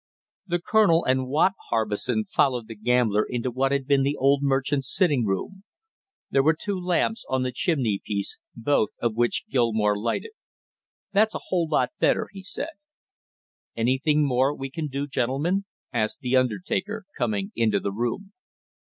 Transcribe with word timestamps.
The 0.47 0.57
colonel 0.59 1.05
and 1.05 1.27
Watt 1.27 1.51
Harbison 1.69 2.25
followed 2.25 2.67
the 2.67 2.73
gambler 2.75 3.23
into 3.23 3.51
what 3.51 3.71
had 3.71 3.85
been 3.85 4.01
the 4.01 4.15
old 4.15 4.41
merchant's 4.41 4.91
sitting 4.91 5.27
room. 5.27 5.63
There 6.31 6.41
were 6.41 6.57
two 6.59 6.79
lamps 6.79 7.23
on 7.29 7.43
the 7.43 7.51
chimneypiece, 7.51 8.39
both 8.55 8.93
of 8.99 9.13
which 9.15 9.45
Gilmore 9.51 9.95
lighted. 9.95 10.31
"That's 11.13 11.35
a 11.35 11.39
whole 11.49 11.67
lot 11.69 11.89
better," 11.99 12.29
he 12.31 12.41
said. 12.41 12.71
"Anything 13.77 14.25
more 14.25 14.55
we 14.55 14.71
can 14.71 14.87
do, 14.87 15.05
gentlemen?" 15.05 15.65
asked 15.93 16.21
the 16.21 16.35
undertaker, 16.35 17.05
coming 17.15 17.51
into 17.55 17.79
the 17.79 17.91
room. 17.91 18.33